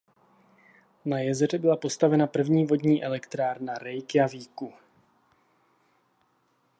Na 1.05 1.19
jezeře 1.19 1.57
byla 1.57 1.77
postavena 1.77 2.27
první 2.27 2.65
vodní 2.65 3.03
elektrárna 3.03 3.73
Reykjavíku. 3.73 4.73